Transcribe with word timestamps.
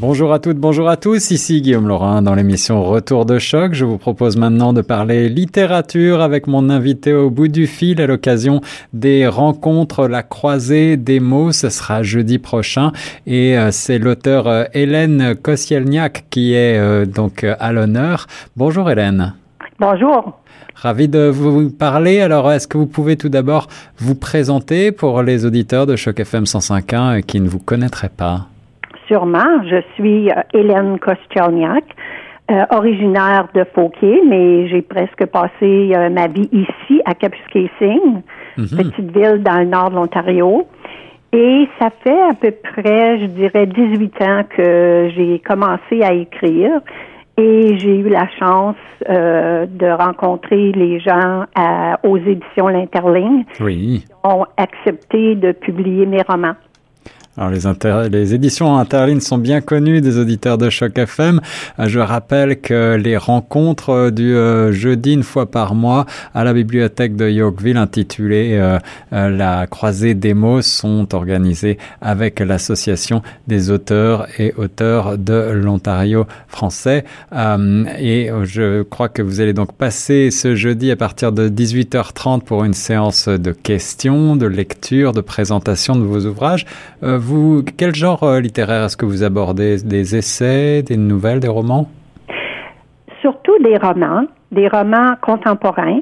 Bonjour 0.00 0.32
à 0.32 0.38
toutes, 0.38 0.56
bonjour 0.56 0.88
à 0.88 0.96
tous, 0.96 1.30
ici 1.30 1.60
Guillaume 1.60 1.86
Laurin 1.86 2.22
dans 2.22 2.34
l'émission 2.34 2.82
Retour 2.82 3.26
de 3.26 3.38
choc. 3.38 3.74
Je 3.74 3.84
vous 3.84 3.98
propose 3.98 4.38
maintenant 4.38 4.72
de 4.72 4.80
parler 4.80 5.28
littérature 5.28 6.22
avec 6.22 6.46
mon 6.46 6.70
invité 6.70 7.12
au 7.12 7.28
bout 7.28 7.48
du 7.48 7.66
fil 7.66 8.00
à 8.00 8.06
l'occasion 8.06 8.62
des 8.94 9.28
rencontres 9.28 10.08
La 10.08 10.22
Croisée 10.22 10.96
des 10.96 11.20
mots. 11.20 11.52
Ce 11.52 11.68
sera 11.68 12.02
jeudi 12.02 12.38
prochain 12.38 12.92
et 13.26 13.58
euh, 13.58 13.72
c'est 13.72 13.98
l'auteur 13.98 14.48
euh, 14.48 14.64
Hélène 14.72 15.34
Kosielniak 15.34 16.24
qui 16.30 16.54
est 16.54 16.78
euh, 16.78 17.04
donc 17.04 17.44
à 17.44 17.70
l'honneur. 17.70 18.26
Bonjour 18.56 18.90
Hélène. 18.90 19.34
Bonjour. 19.78 20.40
Ravi 20.76 21.08
de 21.08 21.28
vous 21.28 21.68
parler. 21.68 22.22
Alors, 22.22 22.50
est-ce 22.50 22.66
que 22.66 22.78
vous 22.78 22.86
pouvez 22.86 23.18
tout 23.18 23.28
d'abord 23.28 23.68
vous 23.98 24.14
présenter 24.14 24.92
pour 24.92 25.22
les 25.22 25.44
auditeurs 25.44 25.84
de 25.84 25.94
Choc 25.94 26.20
FM 26.20 26.44
105.1 26.44 27.20
qui 27.22 27.38
ne 27.38 27.50
vous 27.50 27.58
connaîtraient 27.58 28.08
pas? 28.08 28.46
Sûrement. 29.10 29.62
Je 29.64 29.82
suis 29.94 30.30
euh, 30.30 30.34
Hélène 30.54 30.98
Kostchelniak, 30.98 31.84
euh, 32.50 32.64
originaire 32.70 33.48
de 33.54 33.64
Fauquier, 33.74 34.20
mais 34.26 34.68
j'ai 34.68 34.82
presque 34.82 35.26
passé 35.26 35.92
euh, 35.94 36.08
ma 36.10 36.28
vie 36.28 36.48
ici 36.52 37.00
à 37.04 37.14
Kapuskasing, 37.14 38.22
mhm. 38.56 38.66
petite 38.66 39.16
ville 39.16 39.42
dans 39.42 39.58
le 39.58 39.66
nord 39.66 39.90
de 39.90 39.96
l'Ontario. 39.96 40.66
Et 41.32 41.68
ça 41.78 41.90
fait 42.02 42.22
à 42.22 42.34
peu 42.34 42.50
près, 42.50 43.20
je 43.20 43.26
dirais, 43.26 43.66
18 43.66 44.22
ans 44.22 44.42
que 44.56 45.10
j'ai 45.14 45.38
commencé 45.38 46.02
à 46.02 46.12
écrire 46.12 46.80
et 47.36 47.78
j'ai 47.78 47.98
eu 47.98 48.08
la 48.08 48.28
chance 48.38 48.74
de 49.08 49.96
rencontrer 49.96 50.72
les 50.72 50.98
gens 50.98 51.44
aux 52.02 52.16
éditions 52.16 52.66
L'Interligne 52.66 53.44
oui. 53.60 54.04
qui 54.04 54.12
ont 54.24 54.44
accepté 54.56 55.36
de 55.36 55.52
publier 55.52 56.04
mes 56.04 56.22
romans. 56.22 56.56
Alors 57.40 57.52
les, 57.52 58.08
les 58.10 58.34
éditions 58.34 58.76
Interline 58.76 59.22
sont 59.22 59.38
bien 59.38 59.62
connues 59.62 60.02
des 60.02 60.18
auditeurs 60.18 60.58
de 60.58 60.68
Choc 60.68 60.98
FM. 60.98 61.40
Euh, 61.78 61.88
je 61.88 61.98
rappelle 61.98 62.60
que 62.60 62.96
les 63.02 63.16
rencontres 63.16 63.88
euh, 63.88 64.10
du 64.10 64.34
euh, 64.34 64.72
jeudi 64.72 65.14
une 65.14 65.22
fois 65.22 65.50
par 65.50 65.74
mois 65.74 66.04
à 66.34 66.44
la 66.44 66.52
bibliothèque 66.52 67.16
de 67.16 67.30
Yorkville 67.30 67.78
intitulées 67.78 68.60
La 69.10 69.66
croisée 69.66 70.12
des 70.12 70.34
mots 70.34 70.60
sont 70.60 71.14
organisées 71.14 71.78
avec 72.02 72.40
l'association 72.40 73.22
des 73.46 73.70
auteurs 73.70 74.26
et 74.38 74.52
auteurs 74.58 75.16
de 75.16 75.52
l'Ontario 75.52 76.26
français. 76.46 77.04
et 77.32 78.30
je 78.42 78.82
crois 78.82 79.08
que 79.08 79.22
vous 79.22 79.40
allez 79.40 79.54
donc 79.54 79.72
passer 79.72 80.30
ce 80.30 80.54
jeudi 80.54 80.90
à 80.90 80.96
partir 80.96 81.32
de 81.32 81.48
18h30 81.48 82.42
pour 82.42 82.64
une 82.64 82.74
séance 82.74 83.28
de 83.28 83.52
questions, 83.52 84.36
de 84.36 84.46
lecture, 84.46 85.12
de 85.12 85.22
présentation 85.22 85.96
de 85.96 86.02
vos 86.02 86.26
ouvrages 86.26 86.66
quel 87.76 87.94
genre 87.94 88.22
euh, 88.22 88.40
littéraire 88.40 88.84
est-ce 88.84 88.96
que 88.96 89.06
vous 89.06 89.22
abordez? 89.22 89.82
Des 89.84 90.16
essais, 90.16 90.82
des 90.82 90.96
nouvelles, 90.96 91.40
des 91.40 91.48
romans? 91.48 91.88
Surtout 93.20 93.58
des 93.62 93.76
romans, 93.76 94.24
des 94.50 94.68
romans 94.68 95.14
contemporains 95.20 96.00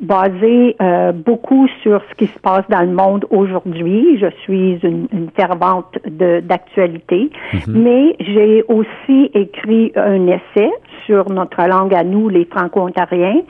basés 0.00 0.76
euh, 0.80 1.12
beaucoup 1.12 1.66
sur 1.82 2.02
ce 2.10 2.14
qui 2.16 2.26
se 2.26 2.38
passe 2.38 2.64
dans 2.68 2.82
le 2.82 2.92
monde 2.92 3.26
aujourd'hui. 3.30 4.18
Je 4.20 4.26
suis 4.42 4.78
une, 4.82 5.28
fervente 5.34 5.98
d'actualité, 6.06 7.30
mhm. 7.52 7.60
mais 7.68 8.16
j'ai 8.20 8.64
aussi 8.68 9.30
écrit 9.34 9.92
un 9.96 10.26
essai 10.26 10.70
sur 11.06 11.30
notre 11.30 11.62
langue 11.66 11.94
à 11.94 12.04
nous, 12.04 12.28
les 12.28 12.44
Franco-Ontariens. 12.44 13.42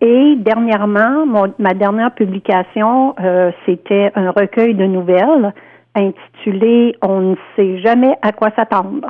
Et 0.00 0.36
dernièrement, 0.38 1.26
ma 1.58 1.74
dernière 1.74 2.14
publication, 2.14 3.14
euh, 3.20 3.50
c'était 3.66 4.10
un 4.14 4.30
recueil 4.30 4.74
de 4.74 4.86
nouvelles 4.86 5.52
intitulé 5.94 6.96
On 7.02 7.20
ne 7.20 7.36
sait 7.56 7.78
jamais 7.80 8.14
à 8.22 8.32
quoi 8.32 8.50
s'attendre. 8.50 9.08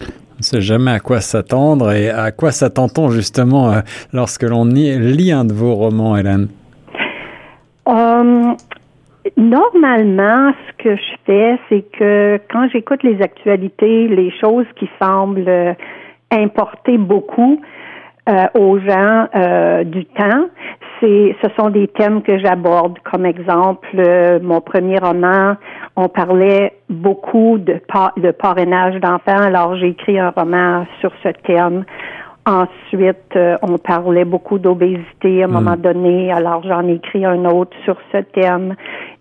On 0.00 0.38
ne 0.38 0.42
sait 0.42 0.60
jamais 0.60 0.90
à 0.90 1.00
quoi 1.00 1.20
s'attendre 1.20 1.92
et 1.92 2.10
à 2.10 2.32
quoi 2.32 2.50
s'attend-on 2.50 3.10
justement 3.10 3.70
euh, 3.70 3.80
lorsque 4.12 4.42
l'on 4.42 4.64
lit 4.64 5.32
un 5.32 5.44
de 5.44 5.52
vos 5.52 5.74
romans, 5.74 6.16
Hélène? 6.16 6.48
Um, 7.86 8.56
normalement, 9.36 10.52
ce 10.66 10.82
que 10.82 10.96
je 10.96 11.16
fais, 11.26 11.58
c'est 11.68 11.84
que 11.98 12.40
quand 12.50 12.68
j'écoute 12.72 13.02
les 13.02 13.20
actualités, 13.22 14.08
les 14.08 14.32
choses 14.40 14.66
qui 14.76 14.88
semblent 15.00 15.48
euh, 15.48 15.74
importer 16.32 16.98
beaucoup, 16.98 17.60
euh, 18.26 18.46
aux 18.54 18.78
gens 18.78 19.28
euh, 19.34 19.84
du 19.84 20.06
temps. 20.06 20.48
C'est, 21.04 21.36
ce 21.42 21.48
sont 21.58 21.68
des 21.68 21.88
thèmes 21.88 22.22
que 22.22 22.38
j'aborde. 22.38 22.98
Comme 23.00 23.26
exemple, 23.26 23.86
euh, 23.98 24.38
mon 24.42 24.62
premier 24.62 24.98
roman, 24.98 25.56
on 25.96 26.08
parlait 26.08 26.72
beaucoup 26.88 27.58
de, 27.58 27.78
de 28.16 28.30
parrainage 28.30 28.98
d'enfants. 29.00 29.42
Alors 29.42 29.76
j'ai 29.76 29.88
écrit 29.88 30.18
un 30.18 30.30
roman 30.30 30.86
sur 31.00 31.12
ce 31.22 31.28
thème. 31.46 31.84
Ensuite, 32.46 33.38
on 33.62 33.76
parlait 33.78 34.24
beaucoup 34.24 34.58
d'obésité 34.58 35.42
à 35.42 35.46
un 35.46 35.48
moment 35.48 35.76
hmm. 35.76 35.82
donné. 35.82 36.32
Alors 36.32 36.62
j'en 36.62 36.86
ai 36.88 36.94
écrit 36.94 37.24
un 37.24 37.44
autre 37.44 37.76
sur 37.84 37.96
ce 38.10 38.18
thème 38.18 38.74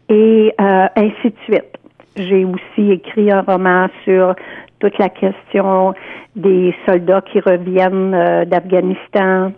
et 0.07 0.53
ainsi 0.57 1.29
de 1.29 1.35
suite. 1.43 1.77
J'ai 2.15 2.45
aussi 2.45 2.91
écrit 2.91 3.31
un 3.31 3.41
roman 3.41 3.87
sur 4.03 4.35
toute 4.79 4.97
la 4.99 5.09
question 5.09 5.93
des 6.35 6.75
soldats 6.85 7.21
qui 7.21 7.39
reviennent 7.39 8.13
euh, 8.13 8.45
d'Afghanistan 8.45 9.51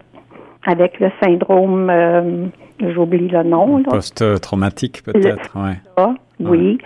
avec 0.66 1.00
le 1.00 1.12
syndrome, 1.24 1.90
euh, 1.90 2.46
j'oublie 2.80 3.28
le 3.28 3.44
nom. 3.44 3.84
Post-traumatique 3.84 5.04
peut-être, 5.04 5.56
ouais. 5.56 6.08
Oui. 6.40 6.78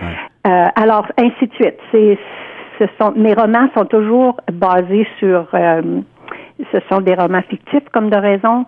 Euh, 0.46 0.68
alors, 0.76 1.08
ainsi 1.18 1.48
de 1.48 1.54
suite. 1.54 1.80
Ce 1.92 2.86
sont, 3.00 3.12
mes 3.16 3.34
romans 3.34 3.68
sont 3.76 3.86
toujours 3.86 4.38
basés 4.54 5.08
sur 5.20 5.48
ce 5.52 6.78
sont 6.90 7.02
des 7.02 7.14
romans 7.14 7.42
fictifs 7.50 7.90
comme 7.92 8.10
de 8.10 8.16
raison. 8.16 8.66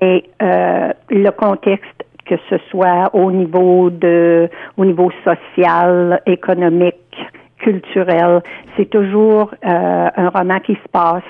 Et 0.00 0.24
le 0.40 1.30
contexte 1.30 2.04
que 2.30 2.36
ce 2.48 2.56
soit 2.70 3.10
au 3.12 3.32
niveau 3.32 3.90
de 3.90 4.48
au 4.76 4.84
niveau 4.84 5.10
social, 5.24 6.22
économique, 6.26 6.94
culturel. 7.58 8.42
C'est 8.76 8.88
toujours 8.88 9.50
euh, 9.64 10.08
un 10.16 10.28
roman 10.28 10.60
qui 10.60 10.74
se 10.74 10.88
passe 10.92 11.22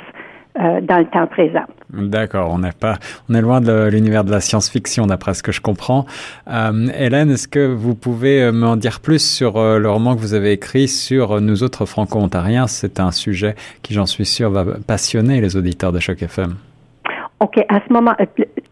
euh, 0.58 0.80
dans 0.80 0.98
le 0.98 1.06
temps 1.06 1.26
présent. 1.26 1.64
D'accord, 1.90 2.50
on 2.52 2.58
n'est 2.58 2.72
pas, 2.72 2.96
on 3.28 3.34
est 3.34 3.40
loin 3.40 3.60
de 3.60 3.88
l'univers 3.88 4.24
de 4.24 4.30
la 4.30 4.40
science-fiction, 4.40 5.06
d'après 5.06 5.34
ce 5.34 5.42
que 5.42 5.52
je 5.52 5.60
comprends. 5.60 6.06
Euh, 6.48 6.88
Hélène, 6.96 7.30
est-ce 7.30 7.48
que 7.48 7.66
vous 7.66 7.94
pouvez 7.94 8.50
m'en 8.52 8.76
dire 8.76 9.00
plus 9.00 9.18
sur 9.18 9.54
le 9.54 9.90
roman 9.90 10.14
que 10.14 10.20
vous 10.20 10.34
avez 10.34 10.52
écrit 10.52 10.88
sur 10.88 11.40
nous 11.40 11.62
autres 11.62 11.84
franco-ontariens? 11.86 12.66
C'est 12.66 13.00
un 13.00 13.10
sujet 13.10 13.54
qui, 13.82 13.94
j'en 13.94 14.06
suis 14.06 14.26
sûr, 14.26 14.50
va 14.50 14.64
passionner 14.86 15.40
les 15.40 15.56
auditeurs 15.56 15.92
de 15.92 16.00
Choc 16.00 16.22
FM. 16.22 16.54
OK, 17.40 17.56
à 17.70 17.80
ce 17.86 17.92
moment, 17.92 18.14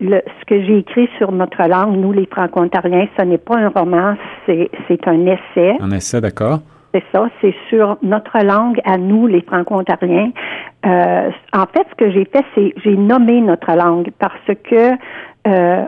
ce 0.00 0.44
que 0.46 0.62
j'ai 0.62 0.78
écrit 0.78 1.08
sur 1.16 1.32
notre 1.32 1.62
langue, 1.66 1.96
nous 1.96 2.12
les 2.12 2.26
franco-ontariens, 2.26 3.08
ce 3.16 3.22
n'est 3.22 3.38
pas 3.38 3.56
un 3.56 3.68
roman, 3.68 4.14
c'est 4.46 5.08
un 5.08 5.26
essai. 5.26 5.76
Un 5.80 5.90
essai, 5.90 6.20
d'accord. 6.20 6.60
C'est 6.94 7.04
ça, 7.12 7.28
c'est 7.40 7.54
sur 7.68 7.98
notre 8.02 8.42
langue 8.42 8.80
à 8.84 8.96
nous, 8.96 9.26
les 9.26 9.42
Franco-Ontariens. 9.42 10.30
Euh, 10.86 11.30
en 11.52 11.66
fait, 11.66 11.86
ce 11.90 11.94
que 11.96 12.10
j'ai 12.10 12.24
fait, 12.24 12.44
c'est 12.54 12.72
j'ai 12.82 12.96
nommé 12.96 13.40
notre 13.42 13.72
langue 13.74 14.10
parce 14.18 14.34
que 14.64 14.92
euh, 15.46 15.84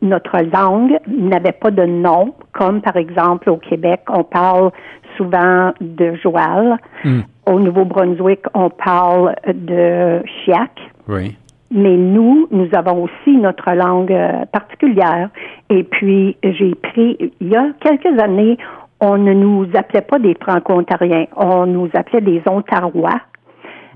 notre 0.00 0.38
langue 0.38 0.98
n'avait 1.08 1.52
pas 1.52 1.70
de 1.70 1.84
nom, 1.84 2.34
comme 2.52 2.80
par 2.82 2.96
exemple 2.96 3.50
au 3.50 3.56
Québec, 3.56 4.02
on 4.08 4.22
parle 4.22 4.70
souvent 5.16 5.72
de 5.80 6.14
Joal. 6.22 6.78
Hmm. 7.04 7.20
Au 7.46 7.58
Nouveau-Brunswick, 7.58 8.40
on 8.54 8.70
parle 8.70 9.34
de 9.46 10.22
Chiac. 10.24 10.70
Oui. 11.08 11.36
Mais 11.70 11.96
nous, 11.96 12.46
nous 12.50 12.68
avons 12.72 13.04
aussi 13.04 13.36
notre 13.36 13.72
langue 13.72 14.12
euh, 14.12 14.44
particulière. 14.52 15.28
Et 15.70 15.82
puis, 15.82 16.36
j'ai 16.42 16.74
pris, 16.74 17.32
il 17.40 17.48
y 17.48 17.56
a 17.56 17.66
quelques 17.80 18.18
années, 18.20 18.56
on 19.00 19.18
ne 19.18 19.32
nous 19.32 19.66
appelait 19.74 20.02
pas 20.02 20.18
des 20.18 20.34
Franco-Ontariens, 20.40 21.26
on 21.36 21.66
nous 21.66 21.90
appelait 21.94 22.20
des 22.20 22.42
Ontarois. 22.46 23.20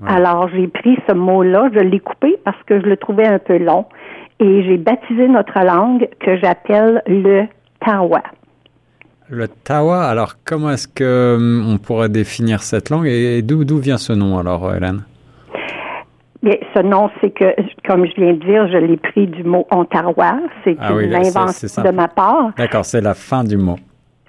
Alors, 0.07 0.47
j'ai 0.49 0.67
pris 0.67 0.97
ce 1.09 1.13
mot-là, 1.13 1.69
je 1.73 1.79
l'ai 1.79 1.99
coupé 1.99 2.37
parce 2.45 2.61
que 2.65 2.79
je 2.79 2.85
le 2.85 2.95
trouvais 2.95 3.27
un 3.27 3.39
peu 3.39 3.57
long 3.57 3.85
et 4.39 4.63
j'ai 4.63 4.77
baptisé 4.77 5.27
notre 5.27 5.59
langue 5.59 6.07
que 6.21 6.37
j'appelle 6.37 7.03
le 7.05 7.47
Tawa. 7.85 8.23
Le 9.27 9.47
Tawa, 9.47 10.03
alors 10.05 10.35
comment 10.45 10.71
est-ce 10.71 10.87
que 10.87 11.35
hum, 11.35 11.73
on 11.73 11.77
pourrait 11.77 12.09
définir 12.09 12.63
cette 12.63 12.89
langue 12.89 13.07
et 13.07 13.41
d'où 13.41 13.77
vient 13.77 13.97
ce 13.97 14.13
nom 14.13 14.39
alors, 14.39 14.73
Hélène? 14.73 15.03
Bien, 16.41 16.55
ce 16.73 16.81
nom, 16.81 17.09
c'est 17.19 17.31
que, 17.31 17.53
comme 17.85 18.05
je 18.05 18.13
viens 18.15 18.33
de 18.33 18.39
dire, 18.39 18.67
je 18.71 18.77
l'ai 18.77 18.95
pris 18.95 19.27
du 19.27 19.43
mot 19.43 19.67
ontarois. 19.71 20.39
C'est 20.63 20.77
ah 20.79 20.93
une 20.93 21.13
invention 21.13 21.83
de 21.83 21.91
ma 21.91 22.07
part. 22.07 22.51
D'accord, 22.57 22.85
c'est 22.85 23.01
la 23.01 23.13
fin 23.13 23.43
du 23.43 23.57
mot. 23.57 23.75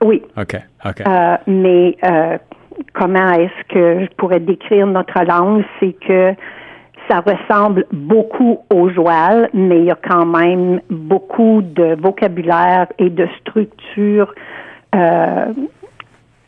Oui. 0.02 0.22
OK. 0.36 0.56
OK. 0.84 1.00
Euh, 1.06 1.36
mais 1.46 1.96
euh, 2.04 2.38
comment 2.94 3.32
est-ce 3.32 3.68
que 3.68 4.04
je 4.04 4.14
pourrais 4.16 4.40
décrire 4.40 4.86
notre 4.86 5.22
langue? 5.24 5.64
C'est 5.78 5.92
que 5.92 6.34
ça 7.08 7.20
ressemble 7.20 7.86
beaucoup 7.92 8.60
au 8.72 8.88
joual, 8.90 9.50
mais 9.52 9.80
il 9.80 9.84
y 9.86 9.90
a 9.90 9.98
quand 10.08 10.26
même 10.26 10.80
beaucoup 10.88 11.60
de 11.62 11.96
vocabulaire 12.00 12.86
et 12.98 13.10
de 13.10 13.26
structure 13.40 14.32
euh, 14.94 15.46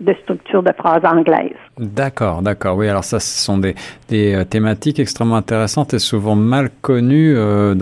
de 0.03 0.15
structure 0.23 0.63
de 0.63 0.73
phrases 0.73 1.05
anglaises. 1.05 1.57
D'accord, 1.79 2.43
d'accord. 2.43 2.77
Oui, 2.77 2.89
alors 2.89 3.05
ça, 3.05 3.19
ce 3.19 3.45
sont 3.45 3.59
des, 3.59 3.75
des 4.09 4.35
euh, 4.35 4.45
thématiques 4.45 4.99
extrêmement 4.99 5.37
intéressantes 5.37 5.95
et 5.95 5.99
souvent 5.99 6.37
mal 6.37 6.71
connues, 6.83 7.35
euh, 7.37 7.75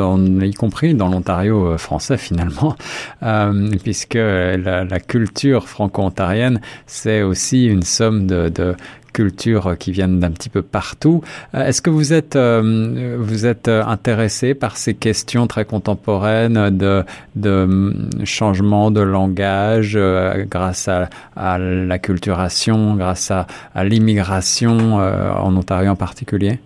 y 0.43 0.55
compris 0.55 0.95
dans 0.95 1.09
l'Ontario 1.09 1.67
euh, 1.67 1.79
français 1.79 2.17
finalement, 2.17 2.77
puisque 3.83 4.15
la, 4.15 5.01
culture 5.01 5.69
franco-ontarienne, 5.69 6.61
c'est 6.87 7.23
aussi 7.23 7.67
une 7.67 7.83
somme 7.83 8.27
de 8.27 8.75
cultures 9.13 9.77
qui 9.79 9.93
viennent 9.93 10.21
d'un 10.21 10.31
petit 10.31 10.49
peu 10.49 10.63
partout. 10.63 11.23
Euh, 11.55 11.67
est-ce 11.67 11.83
que 11.83 11.91
vous 11.91 12.13
êtes, 12.13 12.37
euh, 12.37 13.17
vous 13.19 13.47
êtes 13.47 13.69
intéressé 13.69 14.55
par 14.55 14.77
ces 14.77 14.95
questions 14.95 15.47
très 15.47 15.65
contemporaines 15.65 16.71
de, 16.71 17.05
de 17.37 17.65
mm, 17.67 18.25
changement 18.25 18.91
de 18.91 19.01
langage 19.01 19.95
euh, 19.97 20.45
grâce 20.49 20.89
à, 20.89 21.09
à 21.37 21.59
l'acculturation, 21.59 22.95
grâce 22.97 23.31
à, 23.31 23.47
à 23.75 23.85
l'immigration 23.85 24.95
en 24.97 25.57
Ontario 25.57 25.91
en 25.91 25.97
particulier? 25.97 26.59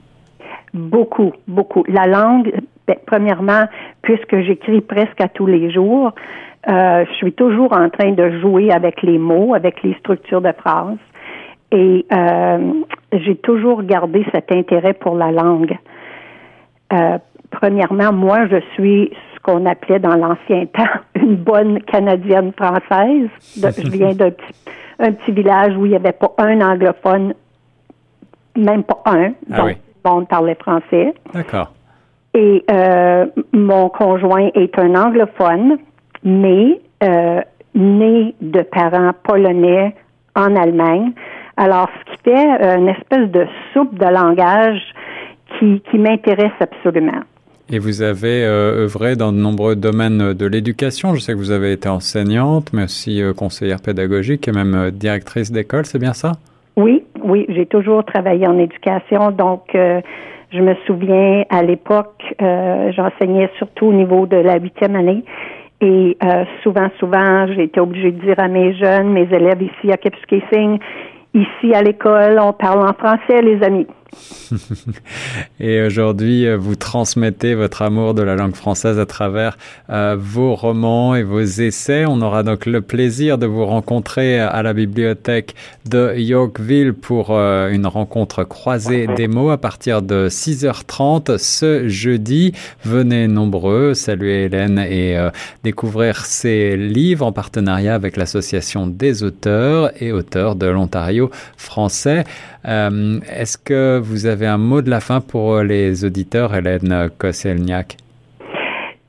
Beaucoup, 0.73 1.33
beaucoup. 1.47 1.85
La 1.89 2.07
langue, 2.07 2.53
ben, 2.87 2.97
premièrement, 3.07 3.67
puisque 4.03 4.41
j'écris 4.41 4.81
presque 4.81 5.21
à 5.21 5.29
tous 5.29 5.47
les 5.47 5.71
jours, 5.73 6.13
euh, 6.69 7.05
je 7.07 7.13
suis 7.15 7.33
toujours 7.33 7.73
en 7.73 7.91
train 7.91 8.13
de 8.13 8.41
jouer 8.41 8.71
avec 8.71 9.03
les 9.03 9.19
mots, 9.19 9.55
avec 9.55 9.83
les 9.83 9.95
structures 9.95 10.41
de 10.41 10.53
phrases. 10.53 10.97
Et 11.73 12.07
euh, 12.13 12.73
j'ai 13.13 13.37
toujours 13.37 13.83
gardé 13.83 14.25
cet 14.33 14.53
intérêt 14.53 14.95
pour 14.95 15.17
la 15.17 15.33
langue. 15.33 15.77
Euh, 16.93 17.19
premièrement, 17.51 18.13
moi, 18.13 18.47
je 18.47 18.61
suis 18.75 19.11
ce 19.35 19.41
qu'on 19.43 19.67
appelait 19.67 19.99
dans 19.99 20.15
l'ancien 20.15 20.67
temps 20.73 20.85
une 21.15 21.37
bonne 21.37 21.81
Canadienne 21.83 22.53
française. 22.53 23.29
je 23.57 23.91
viens 23.91 24.15
d'un 24.15 24.31
petit, 24.31 24.55
un 24.99 25.13
petit 25.13 25.33
village 25.33 25.77
où 25.77 25.87
il 25.87 25.91
n'y 25.91 25.97
avait 25.97 26.13
pas 26.13 26.33
un 26.39 26.61
anglophone, 26.61 27.35
même 28.57 28.85
pas 28.85 29.03
un. 29.07 29.33
Ah 29.51 29.59
donc, 29.59 29.67
oui. 29.67 29.77
on 30.05 30.25
parlait 30.25 30.57
français. 30.57 31.15
D'accord. 31.33 31.73
Et 32.35 32.65
euh, 32.71 33.27
mon 33.53 33.89
conjoint 33.89 34.51
est 34.55 34.79
un 34.79 34.95
anglophone, 34.95 35.79
mais 36.25 36.81
né 37.75 38.35
de 38.41 38.63
parents 38.63 39.13
polonais 39.23 39.95
en 40.37 40.57
Allemagne. 40.57 41.13
Alors, 41.57 41.89
ce 41.89 42.13
qui 42.13 42.23
fait 42.25 42.63
euh, 42.63 42.79
une 42.79 42.89
espèce 42.89 43.31
de 43.31 43.47
soupe 43.73 43.99
de 43.99 44.07
langage 44.07 44.81
qui, 45.59 45.83
qui 45.91 45.99
m'intéresse 45.99 46.53
absolument. 46.61 47.23
Et 47.71 47.79
vous 47.79 48.03
avez 48.03 48.45
euh, 48.45 48.85
œuvré 48.85 49.17
dans 49.17 49.33
de 49.33 49.39
nombreux 49.39 49.75
domaines 49.75 50.35
de 50.35 50.47
l'éducation. 50.47 51.15
Je 51.15 51.21
sais 51.21 51.33
que 51.33 51.39
vous 51.39 51.51
avez 51.51 51.73
été 51.73 51.89
enseignante, 51.89 52.73
mais 52.75 52.85
aussi 52.85 53.23
euh, 53.23 53.33
conseillère 53.33 53.81
pédagogique 53.81 54.47
et 54.49 54.53
même 54.53 54.75
euh, 54.75 54.91
directrice 54.91 55.51
d'école, 55.51 55.87
c'est 55.87 55.99
bien 55.99 56.13
ça? 56.13 56.33
Oui, 56.77 57.05
oui, 57.23 57.47
j'ai 57.49 57.65
toujours 57.65 58.05
travaillé 58.05 58.47
en 58.47 58.59
éducation. 58.59 59.31
Donc, 59.31 59.71
je 59.75 60.61
me 60.61 60.75
souviens 60.87 61.45
à 61.49 61.63
l'époque, 61.63 62.21
j'enseignais 62.41 63.49
surtout 63.59 63.87
au 63.87 63.93
niveau 63.93 64.27
de 64.27 64.39
la 64.39 64.59
huitième 64.59 64.97
année. 64.97 65.23
Et 65.81 66.19
souvent, 66.65 66.89
souvent, 66.99 67.47
j'ai 67.47 67.63
été 67.63 67.79
obligée 67.79 68.11
de 68.11 68.21
dire 68.25 68.41
à 68.41 68.49
mes 68.49 68.75
jeunes, 68.75 69.13
mes 69.13 69.29
élèves 69.33 69.63
ici 69.63 69.93
à 69.93 69.97
Kipskissing, 69.97 70.81
ici 71.35 71.75
à 71.75 71.83
l'école, 71.83 72.39
on 72.41 72.53
parle 72.53 72.89
en 72.89 72.95
français, 72.95 73.43
les 73.43 73.63
amis. 73.63 73.87
Et 75.61 75.83
aujourd'hui, 75.83 76.55
vous 76.57 76.77
transmettez 76.77 77.55
votre 77.55 77.83
amour 77.83 78.15
de 78.15 78.23
la 78.23 78.37
langue 78.37 78.55
française 78.55 78.99
à 78.99 79.07
travers 79.07 79.57
euh, 79.91 80.17
vos 80.19 80.55
romans 80.55 81.15
et 81.15 81.23
vos 81.23 81.41
essais. 81.41 82.05
On 82.07 82.21
aura 82.21 82.43
donc 82.43 82.67
le 82.67 82.81
plaisir 82.81 83.39
de 83.39 83.47
vous 83.47 83.65
rencontrer 83.65 84.41
à 84.41 84.63
la 84.63 84.73
bibliothèque 84.73 85.55
de 85.89 86.15
Yorkville 86.17 86.95
pour 86.95 87.29
euh, 87.31 87.71
une 87.71 87.87
rencontre 87.87 88.45
croisée 88.45 89.07
des 89.17 89.29
mots 89.29 89.51
à 89.51 89.59
partir 89.59 90.03
de 90.03 90.29
6h30 90.29 91.39
ce 91.39 91.89
jeudi. 91.89 92.53
Venez 92.85 93.29
nombreux, 93.29 93.95
saluer 93.95 94.45
Hélène 94.45 94.79
et 94.79 95.17
euh, 95.17 95.31
découvrir 95.63 96.25
ses 96.25 96.77
livres 96.77 97.27
en 97.27 97.33
partenariat 97.33 97.95
avec 97.95 98.17
l'Association 98.17 98.87
des 98.87 99.23
auteurs 99.23 99.91
et 100.03 100.13
auteurs 100.13 100.57
de 100.57 100.67
l'Ontario 100.67 101.31
français. 101.57 102.25
Euh, 102.67 103.21
Est-ce 103.29 103.59
que 103.59 104.01
vous 104.05 104.27
avez 104.27 104.47
un 104.47 104.59
mot 104.59 104.83
de 104.83 104.91
la 104.91 105.01
fin 105.01 105.21
pour 105.21 105.61
les 105.61 106.05
auditeurs, 106.05 106.55
Hélène 106.55 107.11
Kosselniak? 107.19 107.97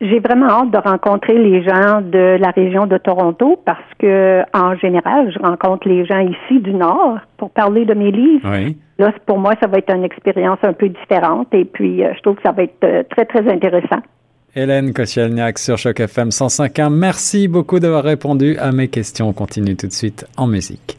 J'ai 0.01 0.19
vraiment 0.19 0.49
hâte 0.49 0.71
de 0.71 0.77
rencontrer 0.77 1.37
les 1.37 1.63
gens 1.63 2.01
de 2.01 2.37
la 2.39 2.51
région 2.51 2.85
de 2.85 2.97
Toronto 2.97 3.59
parce 3.65 3.79
que, 3.97 4.41
en 4.53 4.75
général, 4.75 5.31
je 5.33 5.39
rencontre 5.39 5.87
les 5.87 6.05
gens 6.05 6.19
ici 6.19 6.59
du 6.59 6.73
Nord 6.73 7.19
pour 7.37 7.49
parler 7.49 7.85
de 7.85 7.93
mes 7.93 8.11
livres. 8.11 8.47
Oui. 8.51 8.77
Là, 8.99 9.13
pour 9.25 9.39
moi, 9.39 9.53
ça 9.61 9.67
va 9.67 9.77
être 9.77 9.93
une 9.93 10.03
expérience 10.03 10.59
un 10.63 10.73
peu 10.73 10.89
différente 10.89 11.47
et 11.53 11.65
puis 11.65 12.03
euh, 12.03 12.13
je 12.15 12.21
trouve 12.21 12.35
que 12.35 12.41
ça 12.43 12.51
va 12.51 12.63
être 12.63 12.83
euh, 12.83 13.03
très, 13.09 13.25
très 13.25 13.47
intéressant. 13.51 14.01
Hélène 14.55 14.93
Koscielniak 14.93 15.59
sur 15.59 15.77
Choc 15.77 15.99
FM 15.99 16.29
105.1. 16.29 16.89
Merci 16.89 17.47
beaucoup 17.47 17.79
d'avoir 17.79 18.03
répondu 18.03 18.57
à 18.57 18.71
mes 18.71 18.87
questions. 18.87 19.29
On 19.29 19.33
continue 19.33 19.75
tout 19.75 19.87
de 19.87 19.91
suite 19.91 20.25
en 20.37 20.47
musique. 20.47 20.97